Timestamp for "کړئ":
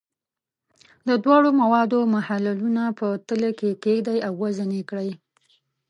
4.89-5.09